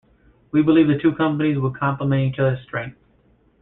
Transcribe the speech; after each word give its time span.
We 0.49 0.63
believe 0.63 0.87
the 0.87 0.97
two 0.97 1.13
companies 1.13 1.59
would 1.59 1.75
complement 1.77 2.33
each 2.33 2.39
other's 2.39 2.63
strengths. 2.63 2.97